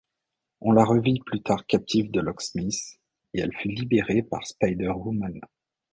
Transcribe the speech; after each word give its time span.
On 0.61 0.71
la 0.71 0.83
revit 0.83 1.19
plus 1.23 1.43
tard 1.43 1.67
captive 1.67 2.09
de 2.09 2.19
Locksmith, 2.21 2.97
et 3.35 3.41
elle 3.41 3.55
fut 3.55 3.67
libérée 3.69 4.23
par 4.23 4.47
Spider-Woman. 4.47 5.39